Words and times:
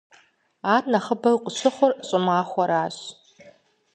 Ар 0.73 0.83
нэхъыбэу 0.91 1.37
къыщыхъур 1.43 1.91
щӀымахуэращ. 2.07 2.97